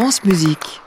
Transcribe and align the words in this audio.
France 0.00 0.22
Musique. 0.22 0.80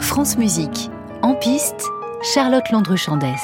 France 0.00 0.36
Musique. 0.36 0.90
En 1.22 1.36
piste, 1.36 1.86
Charlotte 2.34 2.68
Landre-Chandès. 2.72 3.38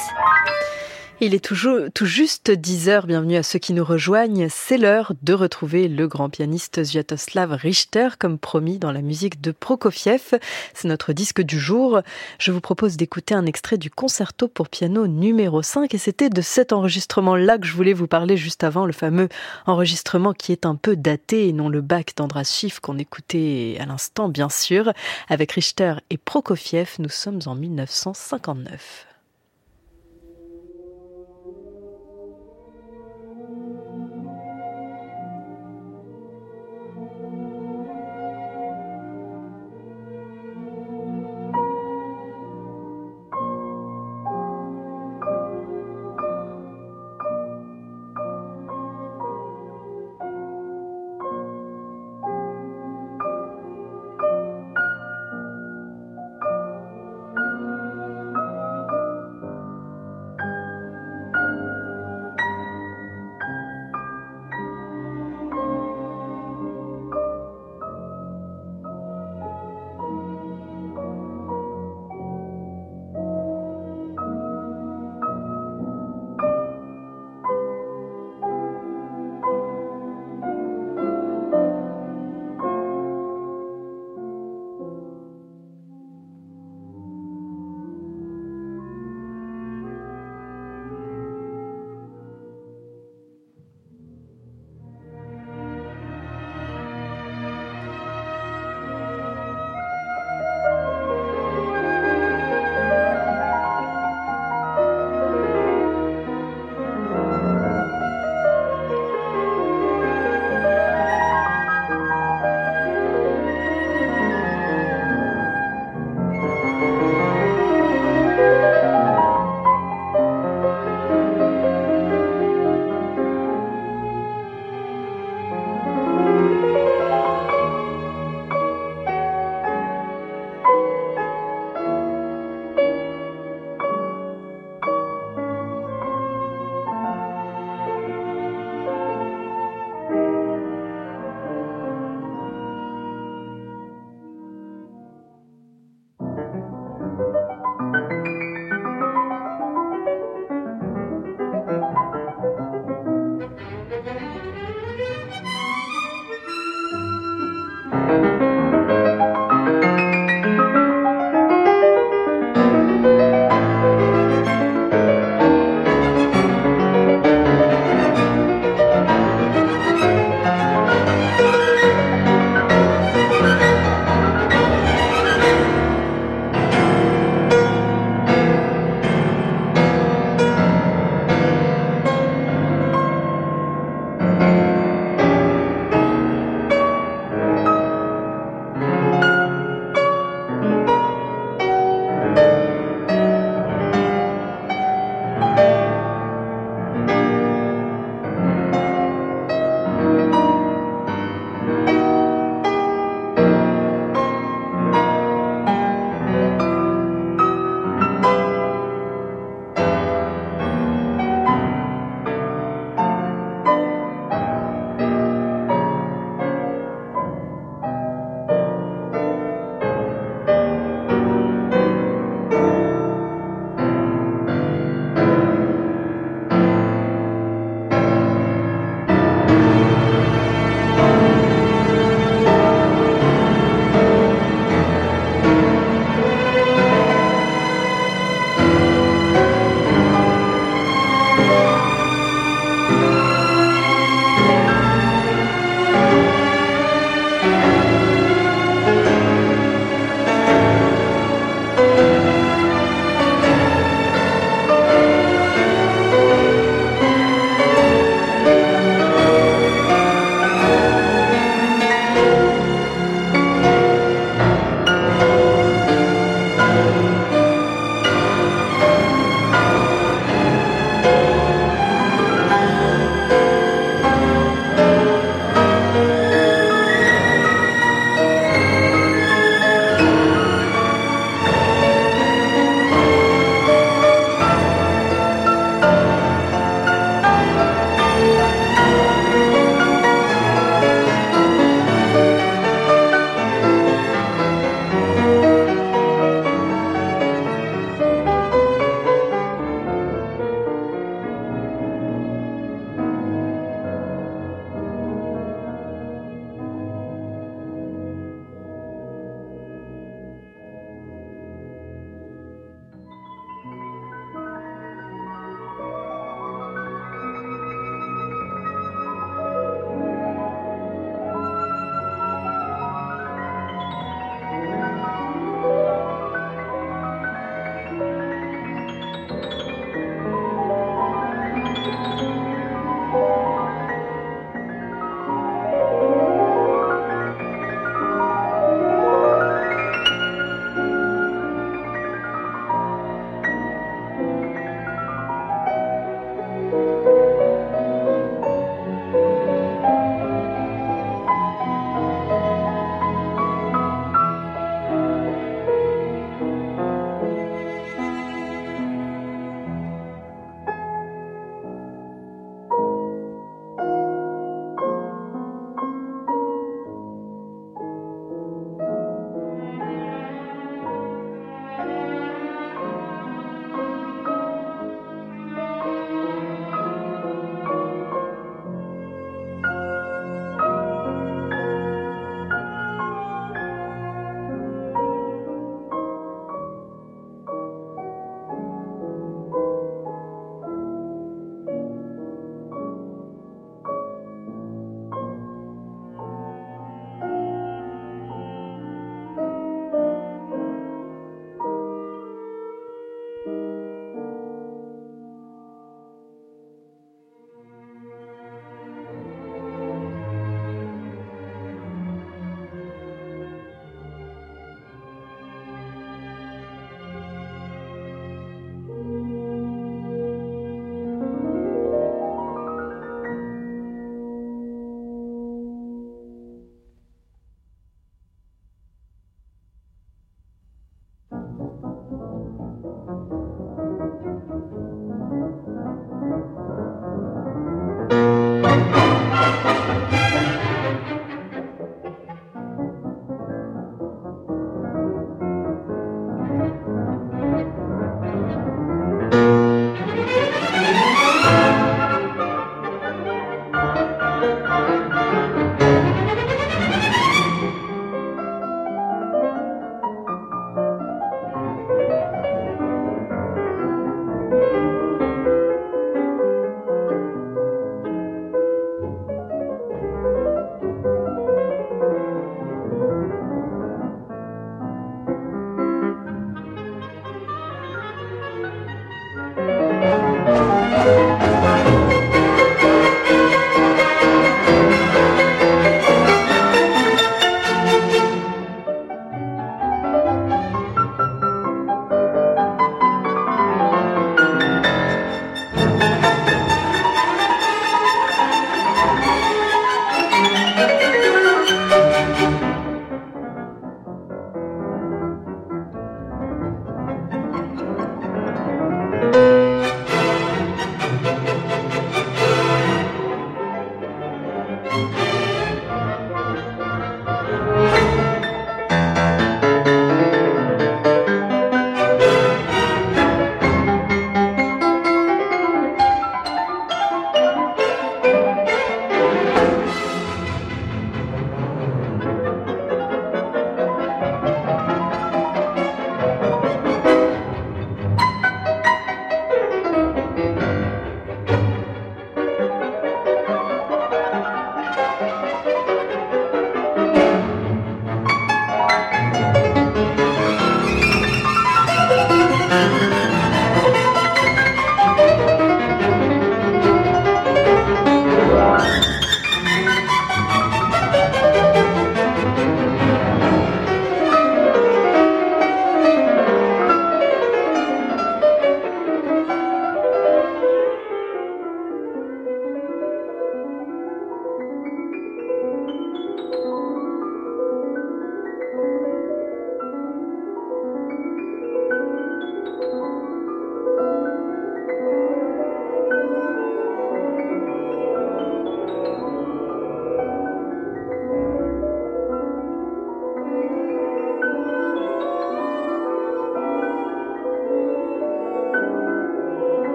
Il 1.19 1.35
est 1.35 1.43
toujours 1.43 1.79
tout 1.95 2.05
juste 2.05 2.51
10 2.51 2.91
heures. 2.91 3.07
Bienvenue 3.07 3.37
à 3.37 3.43
ceux 3.43 3.59
qui 3.59 3.73
nous 3.73 3.87
rejoignent. 3.87 4.49
C'est 4.51 4.77
l'heure 4.77 5.15
de 5.23 5.33
retrouver 5.33 5.89
le 5.89 6.07
grand 6.07 6.29
pianiste 6.29 6.85
Sviatoslav 6.85 7.53
Richter, 7.53 8.09
comme 8.19 8.39
promis 8.39 8.77
dans 8.77 8.93
la 8.93 9.01
musique 9.01 9.41
de 9.41 9.51
Prokofiev. 9.51 10.39
C'est 10.75 10.89
notre 10.89 11.15
disque 11.15 11.41
du 11.41 11.59
jour. 11.59 12.03
Je 12.39 12.53
vous 12.53 12.61
propose 12.61 12.99
d'écouter 12.99 13.33
un 13.33 13.47
extrait 13.47 13.79
du 13.79 13.91
concerto 13.91 14.47
pour 14.47 14.69
piano 14.69 15.07
numéro 15.07 15.63
5 15.63 15.95
et 15.95 15.99
c'était 15.99 16.29
de 16.29 16.43
cet 16.43 16.75
enregistrement-là 16.75 17.57
que 17.57 17.67
je 17.67 17.73
voulais 17.73 17.95
vous 17.95 18.09
parler 18.09 18.37
juste 18.37 18.63
avant, 18.63 18.85
le 18.85 18.93
fameux 18.93 19.31
enregistrement 19.65 20.35
qui 20.35 20.53
est 20.53 20.67
un 20.67 20.75
peu 20.75 20.97
daté 20.97 21.49
et 21.49 21.55
non 21.55 21.71
le 21.71 21.81
bac 21.81 22.13
d'Andras 22.15 22.45
Schiff 22.45 22.79
qu'on 22.79 22.99
écoutait 22.99 23.79
à 23.81 23.87
l'instant, 23.87 24.29
bien 24.29 24.51
sûr. 24.51 24.93
Avec 25.31 25.53
Richter 25.53 25.95
et 26.11 26.19
Prokofiev, 26.19 26.97
nous 26.99 27.09
sommes 27.09 27.41
en 27.47 27.55
1959. 27.55 29.16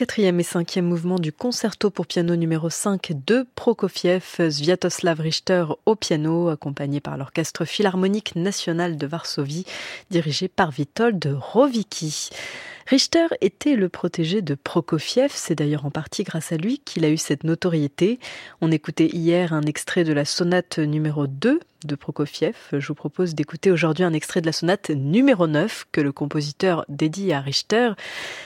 Quatrième 0.00 0.40
et 0.40 0.44
cinquième 0.44 0.86
mouvements 0.86 1.18
du 1.18 1.30
concerto 1.30 1.90
pour 1.90 2.06
piano 2.06 2.34
numéro 2.34 2.70
5 2.70 3.12
de 3.26 3.46
Prokofiev, 3.54 4.50
Sviatoslav 4.50 5.20
Richter 5.20 5.66
au 5.84 5.94
piano, 5.94 6.48
accompagné 6.48 7.00
par 7.00 7.18
l'Orchestre 7.18 7.66
Philharmonique 7.66 8.34
National 8.34 8.96
de 8.96 9.06
Varsovie, 9.06 9.66
dirigé 10.08 10.48
par 10.48 10.70
Witold 10.78 11.36
Rowicki. 11.38 12.30
Richter 12.86 13.26
était 13.42 13.76
le 13.76 13.90
protégé 13.90 14.40
de 14.40 14.54
Prokofiev, 14.54 15.32
c'est 15.34 15.54
d'ailleurs 15.54 15.84
en 15.84 15.90
partie 15.90 16.24
grâce 16.24 16.50
à 16.50 16.56
lui 16.56 16.78
qu'il 16.78 17.04
a 17.04 17.10
eu 17.10 17.18
cette 17.18 17.44
notoriété. 17.44 18.20
On 18.62 18.72
écoutait 18.72 19.10
hier 19.12 19.52
un 19.52 19.60
extrait 19.62 20.04
de 20.04 20.14
la 20.14 20.24
sonate 20.24 20.78
numéro 20.78 21.26
2 21.26 21.60
de 21.84 21.94
Prokofiev. 21.94 22.56
Je 22.72 22.86
vous 22.88 22.94
propose 22.94 23.34
d'écouter 23.34 23.70
aujourd'hui 23.70 24.04
un 24.04 24.12
extrait 24.12 24.40
de 24.40 24.46
la 24.46 24.52
sonate 24.52 24.90
numéro 24.90 25.46
9 25.46 25.86
que 25.92 26.00
le 26.00 26.12
compositeur 26.12 26.84
dédie 26.88 27.32
à 27.32 27.40
Richter. 27.40 27.92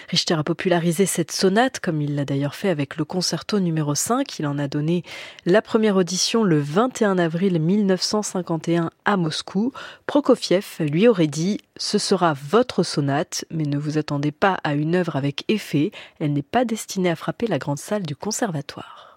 Richter 0.08 0.34
a 0.34 0.44
popularisé 0.44 1.06
cette 1.06 1.32
sonate 1.32 1.80
comme 1.80 2.00
il 2.02 2.14
l'a 2.14 2.24
d'ailleurs 2.24 2.54
fait 2.54 2.68
avec 2.68 2.96
le 2.96 3.04
concerto 3.04 3.60
numéro 3.60 3.94
5. 3.94 4.38
Il 4.38 4.46
en 4.46 4.58
a 4.58 4.68
donné 4.68 5.02
la 5.46 5.62
première 5.62 5.96
audition 5.96 6.44
le 6.44 6.58
21 6.58 7.18
avril 7.18 7.60
1951 7.60 8.90
à 9.04 9.16
Moscou. 9.16 9.72
Prokofiev 10.06 10.66
lui 10.80 11.08
aurait 11.08 11.26
dit 11.26 11.58
ce 11.76 11.98
sera 11.98 12.34
votre 12.34 12.82
sonate, 12.82 13.44
mais 13.50 13.64
ne 13.64 13.78
vous 13.78 13.98
attendez 13.98 14.32
pas 14.32 14.58
à 14.62 14.74
une 14.74 14.94
œuvre 14.94 15.16
avec 15.16 15.44
effet, 15.48 15.90
elle 16.20 16.32
n'est 16.32 16.42
pas 16.42 16.64
destinée 16.64 17.10
à 17.10 17.16
frapper 17.16 17.46
la 17.46 17.58
grande 17.58 17.78
salle 17.78 18.02
du 18.02 18.14
conservatoire. 18.14 19.13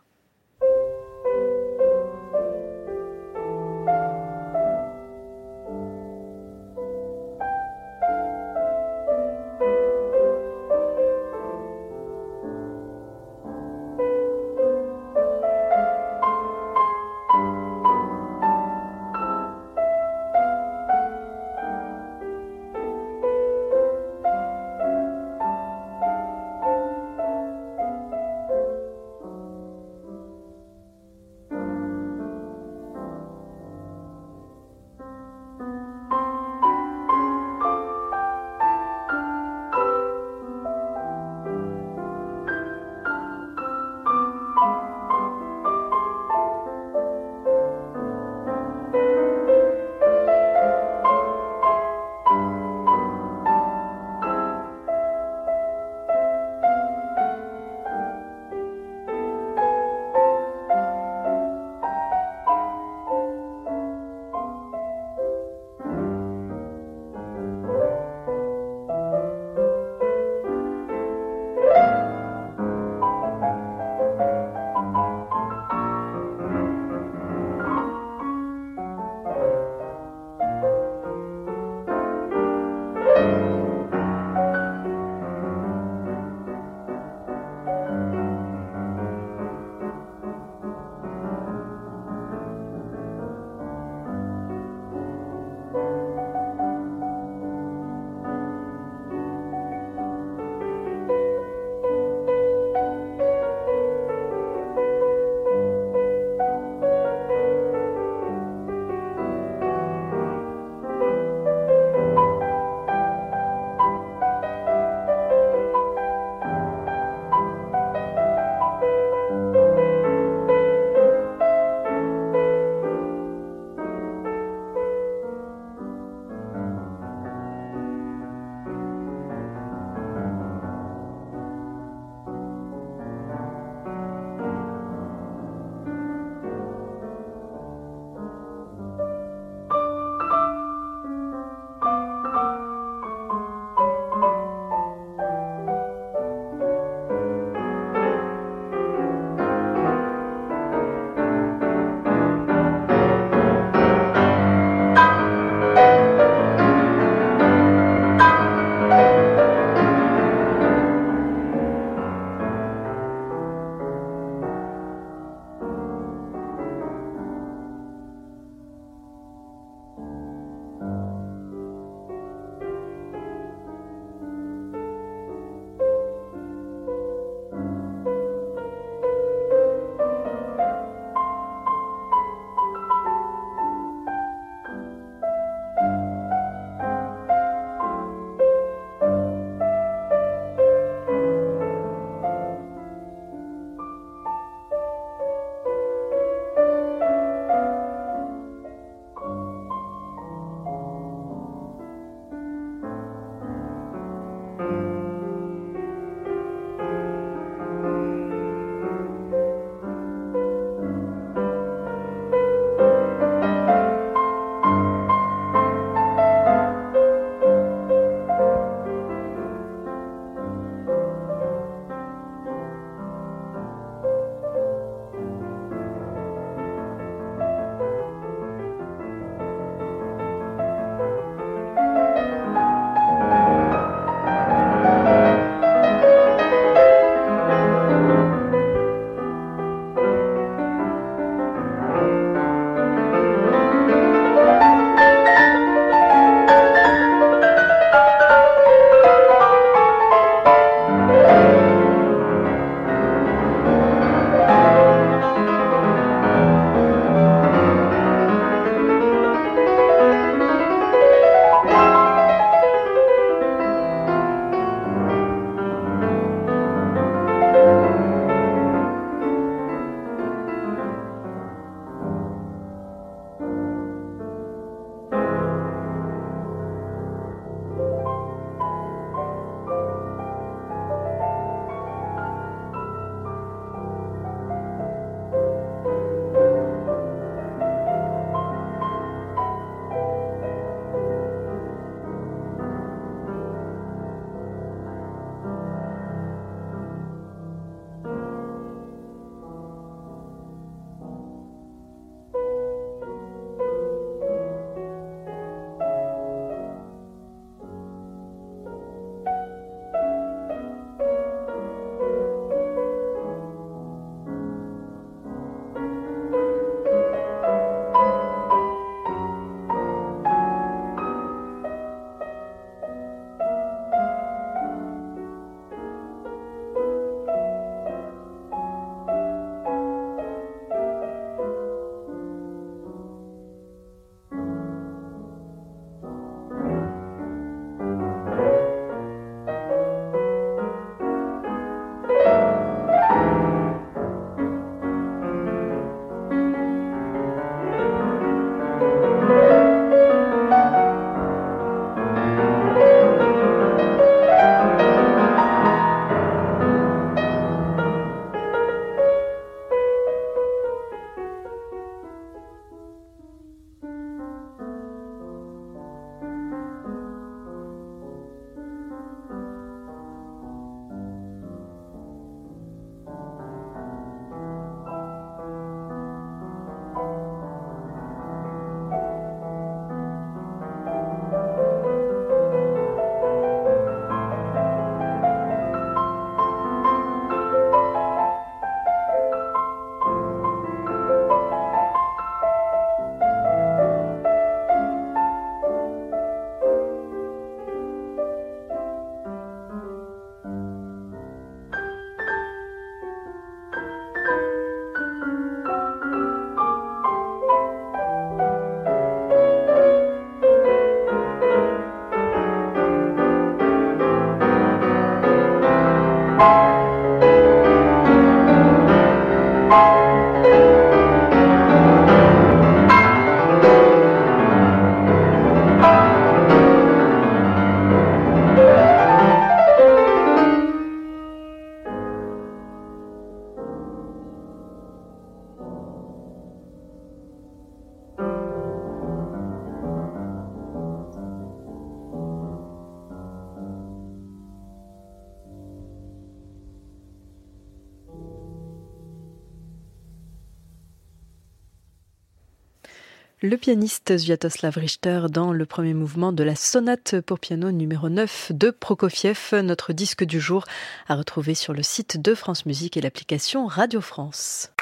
Le 453.50 453.56
pianiste 453.56 454.18
Sviatoslav 454.18 454.76
Richter 454.76 455.28
dans 455.30 455.54
le 455.54 455.66
premier 455.66 455.94
mouvement 455.94 456.34
de 456.34 456.44
la 456.44 456.54
sonate 456.54 457.22
pour 457.22 457.40
piano 457.40 457.72
numéro 457.72 458.10
9 458.10 458.52
de 458.54 458.72
Prokofiev, 458.72 459.62
notre 459.64 459.94
disque 459.94 460.26
du 460.26 460.42
jour 460.42 460.66
à 461.08 461.16
retrouver 461.16 461.54
sur 461.56 461.72
le 461.72 461.82
site 461.82 462.22
de 462.22 462.36
France 462.36 462.66
Musique 462.66 462.98
et 462.98 463.02
l'application 463.02 463.66
Radio 463.66 464.02
France. 464.02 464.74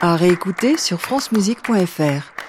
À 0.00 0.16
réécouter 0.16 0.78
sur 0.78 1.02
francemusique.fr. 1.02 2.41